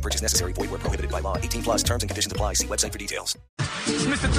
[0.00, 0.54] No purchase necessary.
[0.54, 1.36] Void where prohibited by law.
[1.36, 2.54] 18 plus terms and conditions apply.
[2.54, 3.36] See website for details.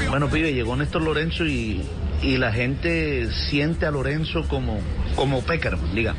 [0.09, 1.84] Bueno, pibe, llegó Néstor Lorenzo y,
[2.23, 4.80] y la gente siente a Lorenzo como,
[5.16, 6.16] como Peckerman, diga.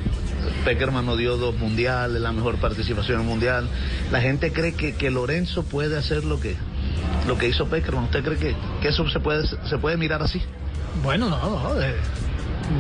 [0.65, 3.69] Peckerman nos dio dos mundiales, la mejor participación en el mundial.
[4.13, 6.55] La gente cree que, que Lorenzo puede hacer lo que,
[7.27, 8.05] lo que hizo Peckerman.
[8.05, 10.41] ¿Usted cree que, que eso se puede, se puede mirar así?
[11.03, 11.83] Bueno, no, no.
[11.83, 11.97] eh,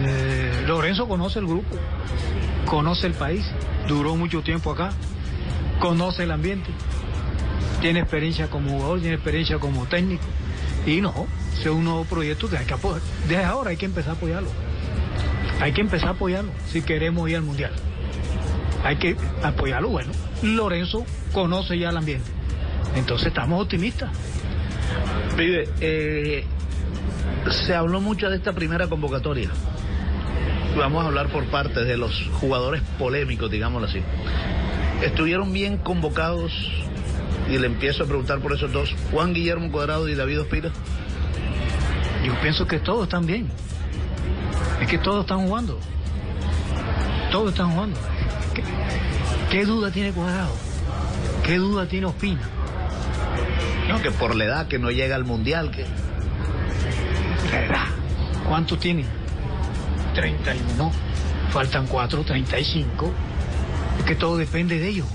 [0.05, 1.77] eh, Lorenzo conoce el grupo,
[2.67, 3.45] conoce el país,
[3.89, 4.93] duró mucho tiempo acá,
[5.83, 6.71] conoce el ambiente,
[7.81, 10.23] tiene experiencia como jugador, tiene experiencia como técnico.
[10.87, 13.01] Y no, es un nuevo proyecto que hay que apoyar.
[13.29, 14.49] Desde ahora hay que empezar a apoyarlo.
[15.61, 17.73] Hay que empezar a apoyarlo si queremos ir al mundial.
[18.85, 20.13] Hay que apoyarlo, bueno.
[20.43, 22.31] Lorenzo conoce ya el ambiente.
[22.95, 24.11] Entonces estamos optimistas.
[25.37, 26.45] Pibe, eh,
[27.51, 29.51] se habló mucho de esta primera convocatoria.
[30.77, 34.01] Vamos a hablar por partes de los jugadores polémicos, digámoslo así.
[35.03, 36.53] Estuvieron bien convocados
[37.51, 40.71] y le empiezo a preguntar por esos dos, Juan Guillermo Cuadrado y David Ospina.
[42.25, 43.49] Yo pienso que todos están bien.
[44.81, 45.79] Es que todos están jugando.
[47.33, 47.99] Todos están jugando.
[48.55, 48.63] ¿Qué,
[49.51, 50.55] qué duda tiene Cuadrado?
[51.45, 52.41] ¿Qué duda tiene Ospina?
[53.89, 55.85] No, que por la edad que no llega al mundial, que
[57.51, 57.87] La edad.
[58.49, 59.07] ¿Cuántos tienen?
[60.15, 60.93] 31.
[61.51, 63.13] Faltan 4, 35.
[64.07, 65.07] Que todo depende de ellos.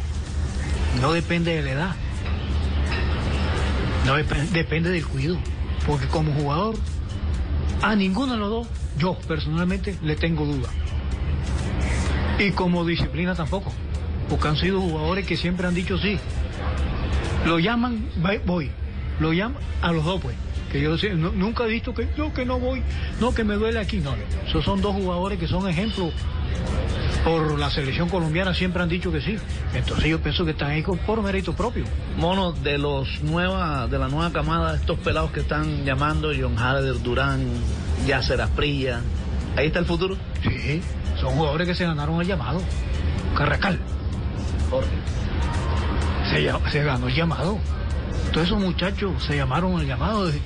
[1.02, 1.96] No depende de la edad.
[4.06, 5.38] No dep- depende del cuidado.
[5.86, 6.76] Porque como jugador,
[7.82, 10.70] a ninguno de los dos, yo personalmente le tengo duda.
[12.40, 13.72] Y como disciplina tampoco.
[14.30, 16.18] Porque han sido jugadores que siempre han dicho sí.
[17.46, 18.10] Lo llaman,
[18.46, 18.72] voy.
[19.20, 20.36] Lo llaman a los dos, pues.
[20.72, 22.84] Que yo nunca he visto que yo que no voy,
[23.22, 24.14] no que me duele aquí, no.
[24.46, 26.12] Esos son dos jugadores que son ejemplos
[27.28, 29.38] por la selección colombiana, siempre han dicho que sí.
[29.74, 31.84] Entonces yo pienso que están ahí por mérito propio.
[32.16, 37.04] mono de los nueva, de la nueva camada, estos pelados que están llamando, John Harder,
[37.04, 37.46] Durán,
[38.06, 39.02] Yasser Asprilla,
[39.58, 40.16] ahí está el futuro.
[40.42, 40.82] Sí,
[41.20, 42.62] son jugadores que se ganaron el llamado.
[43.36, 43.78] Carracal,
[44.70, 44.88] Jorge.
[46.72, 47.60] se, ganó el llamado.
[48.32, 50.40] Todos esos muchachos se llamaron el llamado de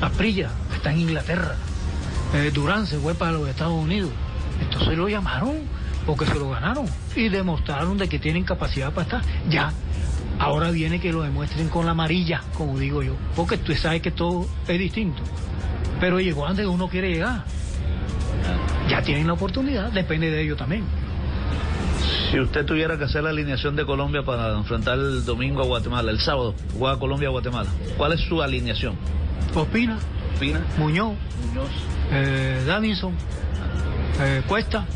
[0.00, 1.56] Asprilla, está en Inglaterra.
[2.32, 4.10] Eh, Durán se fue para los Estados Unidos.
[4.62, 9.22] Entonces lo llamaron porque se lo ganaron y demostraron de que tienen capacidad para estar.
[9.48, 9.72] Ya,
[10.38, 13.14] ahora viene que lo demuestren con la amarilla, como digo yo.
[13.36, 15.22] Porque tú sabes que todo es distinto.
[16.00, 17.44] Pero llegó antes que uno quiere llegar.
[18.88, 20.84] Ya tienen la oportunidad, depende de ellos también.
[22.30, 26.10] Si usted tuviera que hacer la alineación de Colombia para enfrentar el domingo a Guatemala,
[26.10, 28.96] el sábado, juega Colombia a Guatemala, ¿cuál es su alineación?
[29.54, 29.98] Ospina,
[30.40, 31.14] Pina, Muñoz,
[31.46, 31.70] Muñoz,
[32.10, 33.12] eh, Davinson,
[34.20, 34.86] eh, Cuesta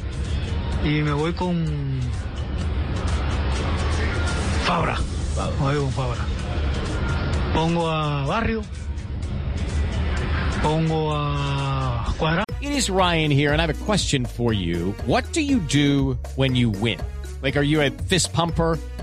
[0.87, 1.67] y me voy con
[4.65, 4.97] Fabra.
[5.59, 6.25] Me voy con Fabra.
[7.55, 8.63] Pongo a Barrio.
[10.63, 12.45] Pongo a Cuadrado.
[12.61, 14.95] It is Ryan here, and I have a question for you.
[15.07, 16.99] What do you do when you win?
[17.43, 18.79] Like, are you a fist pumper?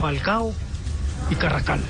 [0.00, 0.52] Falcao
[1.30, 1.80] y Carracal.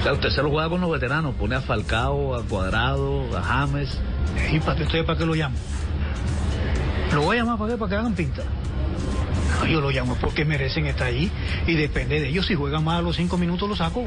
[0.00, 3.42] o sea, usted se lo juega con los veteranos, pone a Falcao, a Cuadrado, a
[3.42, 3.98] James,
[4.52, 5.56] ¿Y para usted para qué lo llamo?
[7.12, 7.76] ¿Lo voy a llamar para qué?
[7.78, 8.42] Para que hagan pinta.
[9.60, 11.30] No, yo lo llamo porque merecen estar ahí
[11.66, 12.46] y depende de ellos.
[12.46, 14.04] Si juegan más a los cinco minutos lo saco.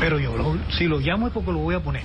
[0.00, 2.02] Pero yo lo- si lo llamo es porque lo voy a poner.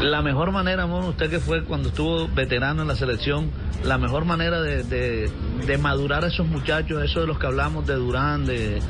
[0.00, 3.50] La mejor manera, mono, usted que fue cuando estuvo veterano en la selección,
[3.82, 5.30] la mejor manera de, de-
[5.66, 8.80] de madurar a esos muchachos, eso de los que hablamos, de Durán, de,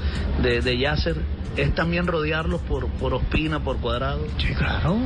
[0.43, 1.17] de, de Yasser,
[1.57, 4.27] es también rodearlos por, por Ospina, por Cuadrado.
[4.39, 4.97] Sí, claro.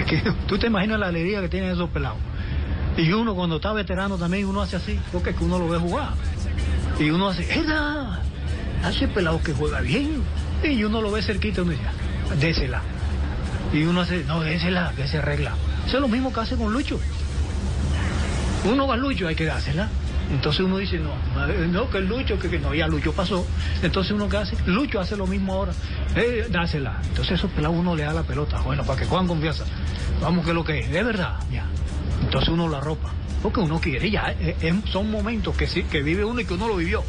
[0.00, 2.18] Es que tú te imaginas la alegría que tienen esos pelados.
[2.96, 5.78] Y uno cuando está veterano también uno hace así, porque es que uno lo ve
[5.78, 6.10] jugar.
[6.98, 8.20] Y uno hace, ¡Eda!
[8.82, 10.22] Hace pelado que juega bien.
[10.62, 11.84] Y uno lo ve cerquita uno dice,
[12.40, 12.80] désela.
[13.74, 15.52] Y uno hace, no, désela, que se arregla.
[15.84, 17.00] Eso es lo mismo que hace con Lucho.
[18.64, 19.90] Uno va a Lucho, hay que dársela.
[20.30, 21.12] Entonces uno dice, no,
[21.66, 23.44] no, que Lucho, que, no, ya Lucho pasó.
[23.82, 25.72] Entonces uno que hace, Lucho hace lo mismo ahora,
[26.14, 27.00] eh, dásela.
[27.08, 29.64] Entonces eso pelado uno le da la pelota, bueno, para que cojan confianza.
[30.20, 31.66] Vamos que lo que es, de verdad, ya.
[32.22, 33.10] Entonces uno la ropa,
[33.42, 36.54] porque uno quiere, ya, eh, eh, son momentos que, sí, que vive uno y que
[36.54, 37.02] uno lo vivió.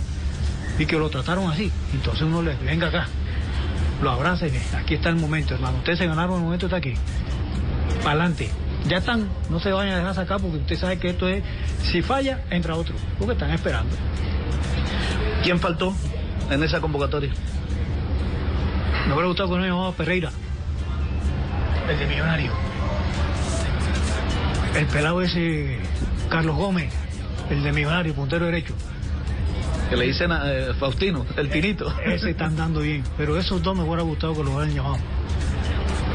[0.79, 1.71] Y que lo trataron así.
[1.93, 3.07] Entonces uno le venga acá,
[4.01, 5.77] lo dice, aquí está el momento, hermano.
[5.77, 6.93] Ustedes se ganaron, el momento está aquí.
[7.99, 8.49] Para adelante.
[8.87, 11.43] Ya están, no se vayan a dejar sacar porque usted sabe que esto es,
[11.81, 13.95] si falla, entra otro, porque están esperando.
[15.43, 15.91] ¿Quién faltó
[16.51, 17.31] en esa convocatoria?
[19.07, 20.29] Me hubiera gustado que no llamaba Pereira,
[21.89, 22.51] el de Millonario.
[24.75, 25.79] El pelado ese,
[26.29, 26.93] Carlos Gómez,
[27.49, 28.75] el de Millonario, puntero derecho.
[29.89, 31.93] Que le dicen a eh, Faustino, el tinito.
[32.05, 34.97] Ese están dando bien, pero esos dos me hubiera gustado que los hubieran llamado.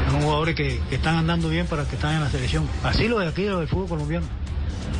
[0.09, 2.67] Son jugadores que, que están andando bien para que estén en la selección.
[2.83, 4.25] Así lo de aquí, lo del fútbol colombiano.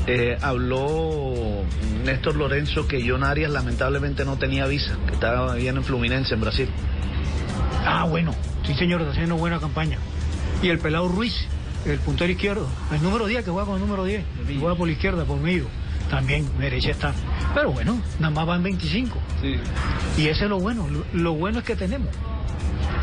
[0.07, 1.63] Eh, habló
[2.03, 6.41] Néstor Lorenzo que John Arias lamentablemente no tenía visa, que estaba bien en Fluminense, en
[6.41, 6.69] Brasil.
[7.85, 8.33] Ah, bueno,
[8.65, 9.97] sí señor, está haciendo buena campaña.
[10.63, 11.45] Y el pelado Ruiz,
[11.85, 14.87] el puntero izquierdo, el número 10, que juega con el número 10, que juega por
[14.87, 15.65] la izquierda, por medio,
[16.11, 17.13] también derecha está.
[17.55, 19.17] Pero bueno, nada más van 25.
[20.17, 22.09] Y ese es lo bueno, lo, bueno es que tenemos.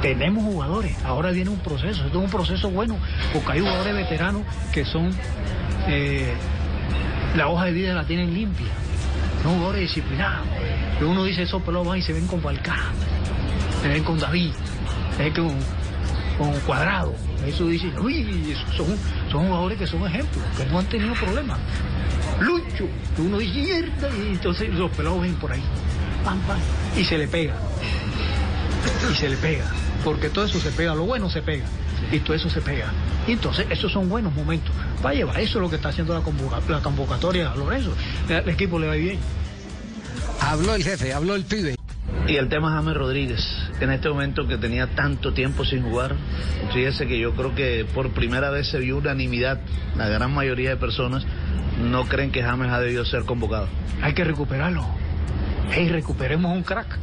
[0.03, 2.97] Tenemos jugadores, ahora viene un proceso, esto es un proceso bueno,
[3.33, 5.11] porque hay jugadores veteranos que son,
[5.89, 6.33] eh,
[7.35, 8.69] la hoja de vida la tienen limpia,
[9.43, 10.47] son jugadores disciplinados.
[11.01, 12.93] Y uno dice, esos pelados van y se ven con Falcán,
[13.83, 14.53] se ven con David,
[15.17, 15.57] se ven con,
[16.39, 17.15] con Cuadrado.
[17.45, 18.87] Eso dice, uy, son,
[19.33, 21.59] son jugadores que son ejemplos, que no han tenido problemas.
[22.41, 22.87] Lucho,
[23.19, 25.63] uno dice, mierda, y entonces los pelados ven por ahí,
[26.25, 26.59] pam, pam,
[26.97, 27.55] y se le pega.
[29.11, 29.65] Y se le pega,
[30.05, 31.65] porque todo eso se pega, lo bueno se pega,
[32.13, 32.93] y todo eso se pega.
[33.27, 34.71] Y entonces, esos son buenos momentos.
[35.05, 37.93] Va a llevar, eso es lo que está haciendo la, convoca- la convocatoria Lorenzo.
[38.29, 39.19] El equipo le va bien.
[40.41, 41.75] Habló el jefe, habló el pibe.
[42.29, 43.43] Y el tema James Rodríguez,
[43.81, 46.15] en este momento que tenía tanto tiempo sin jugar,
[46.75, 49.61] fíjese que yo creo que por primera vez se vio unanimidad,
[49.97, 51.27] la gran mayoría de personas
[51.83, 53.67] no creen que James ha debido ser convocado.
[54.03, 54.85] Hay que recuperarlo.
[55.71, 56.99] Hey, recuperemos un crack.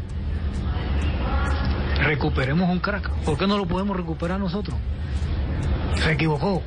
[2.03, 3.09] Recuperemos un crack.
[3.25, 4.77] ¿Por qué no lo podemos recuperar nosotros?
[5.95, 6.61] Se equivocó.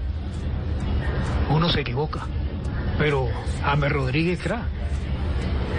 [1.48, 2.26] Uno se equivoca.
[2.98, 3.28] Pero
[3.62, 4.62] James Rodríguez crack.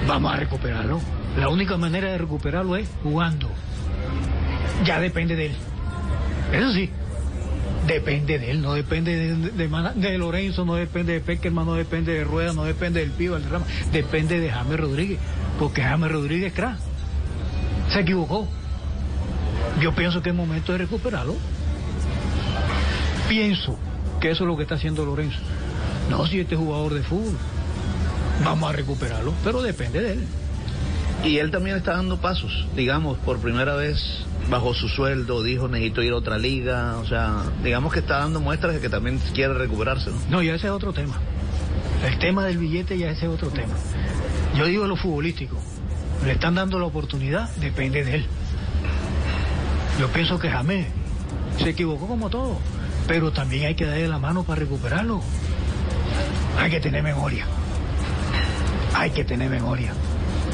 [0.07, 1.18] Vamos a recuperarlo.
[1.39, 3.49] La única manera de recuperarlo es jugando.
[4.83, 5.55] Ya depende de él.
[6.51, 6.89] Eso sí.
[7.87, 12.53] Depende de él, no depende de, Lorenzo, no depende de Peckerman, no depende de Rueda,
[12.53, 15.17] no depende del Pío, del Rama, depende de James Rodríguez,
[15.57, 16.77] porque James Rodríguez crack.
[17.91, 18.47] Se equivocó.
[19.81, 21.35] Yo pienso que es momento de recuperarlo.
[23.27, 23.79] Pienso
[24.19, 25.39] que eso es lo que está haciendo Lorenzo.
[26.11, 27.37] No, si este es jugador de fútbol,
[28.43, 30.27] vamos a recuperarlo, pero depende de él.
[31.23, 36.01] Y él también está dando pasos, digamos, por primera vez bajo su sueldo, dijo necesito
[36.01, 39.53] ir a otra liga, o sea, digamos que está dando muestras de que también quiere
[39.53, 40.17] recuperarse, ¿no?
[40.29, 41.19] No, ya ese es otro tema.
[42.05, 43.73] El tema del billete ya ese es otro tema.
[44.55, 45.57] Yo digo lo futbolístico.
[46.25, 48.25] Le están dando la oportunidad, depende de él.
[49.99, 50.87] Yo pienso que Jamés
[51.57, 52.57] se equivocó como todo,
[53.07, 55.21] pero también hay que darle la mano para recuperarlo.
[56.57, 57.45] Hay que tener memoria.
[58.93, 59.93] Hay que tener memoria.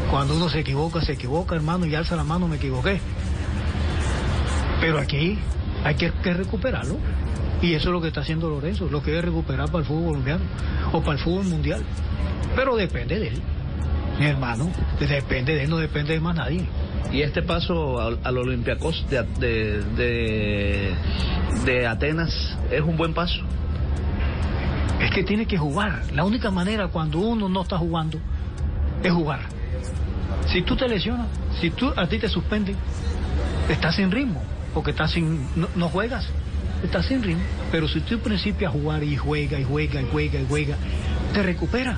[0.09, 2.99] Cuando uno se equivoca, se equivoca, hermano, y alza la mano, me equivoqué.
[4.79, 5.37] Pero aquí
[5.83, 6.97] hay que, que recuperarlo.
[7.61, 10.07] Y eso es lo que está haciendo Lorenzo, lo que es recuperar para el fútbol
[10.07, 10.43] colombiano
[10.91, 11.83] o para el fútbol mundial.
[12.55, 13.41] Pero depende de él,
[14.19, 14.69] mi hermano,
[14.99, 16.65] depende de él, no depende de más nadie.
[17.11, 20.95] Y este paso al, al Olympiacos de, de, de,
[21.65, 23.41] de Atenas es un buen paso.
[24.99, 26.03] Es que tiene que jugar.
[26.13, 28.19] La única manera cuando uno no está jugando
[29.03, 29.54] es jugar.
[30.51, 31.27] Si tú te lesionas,
[31.59, 32.75] si tú a ti te suspenden,
[33.69, 34.41] estás sin ritmo,
[34.73, 36.27] porque estás sin, no, juegas,
[36.83, 37.43] estás sin ritmo.
[37.71, 40.77] Pero si tú principias a jugar y juega y juega y juega y juega,
[41.33, 41.97] te recupera.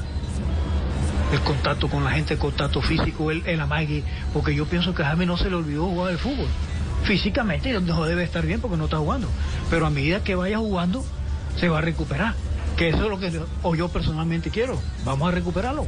[1.31, 4.01] El contacto con la gente, el contacto físico, el, el amague,
[4.33, 6.47] porque yo pienso que a Jaime no se le olvidó jugar el fútbol.
[7.03, 9.27] Físicamente no debe estar bien porque no está jugando,
[9.69, 11.03] pero a medida que vaya jugando,
[11.57, 12.33] se va a recuperar.
[12.77, 14.79] Que eso es lo que o yo personalmente quiero.
[15.03, 15.87] Vamos a recuperarlo.